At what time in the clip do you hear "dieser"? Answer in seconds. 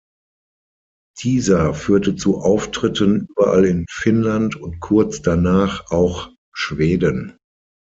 1.19-1.75